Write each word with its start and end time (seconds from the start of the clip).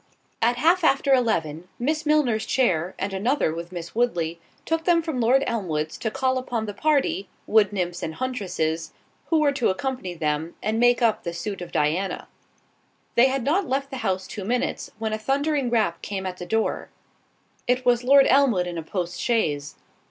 At 0.41 0.55
half 0.55 0.83
after 0.83 1.13
eleven, 1.13 1.67
Miss 1.77 2.07
Milner's 2.07 2.47
chair, 2.47 2.95
and 2.97 3.13
another 3.13 3.53
with 3.53 3.71
Miss 3.71 3.93
Woodley, 3.93 4.39
took 4.65 4.85
them 4.85 5.03
from 5.03 5.19
Lord 5.21 5.43
Elmwood's, 5.45 5.95
to 5.99 6.09
call 6.09 6.39
upon 6.39 6.65
the 6.65 6.73
party 6.73 7.29
(wood 7.45 7.71
nymphs 7.71 8.01
and 8.01 8.15
huntresses) 8.15 8.93
who 9.27 9.37
were 9.37 9.51
to 9.51 9.69
accompany 9.69 10.15
them, 10.15 10.55
and 10.63 10.79
make 10.79 11.03
up 11.03 11.21
the 11.21 11.33
suit 11.35 11.61
of 11.61 11.71
Diana. 11.71 12.27
They 13.13 13.27
had 13.27 13.43
not 13.43 13.69
left 13.69 13.91
the 13.91 13.97
house 13.97 14.25
two 14.25 14.43
minutes, 14.43 14.89
when 14.97 15.13
a 15.13 15.19
thundering 15.19 15.69
rap 15.69 16.01
came 16.01 16.25
at 16.25 16.37
the 16.37 16.47
door—it 16.47 17.85
was 17.85 18.03
Lord 18.03 18.25
Elmwood 18.27 18.65
in 18.65 18.79
a 18.79 18.81
post 18.81 19.19
chaise. 19.21 19.75